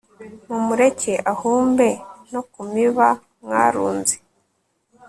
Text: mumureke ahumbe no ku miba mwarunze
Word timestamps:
mumureke 0.49 1.13
ahumbe 1.31 1.89
no 2.31 2.41
ku 2.51 2.61
miba 2.71 3.07
mwarunze 3.41 4.15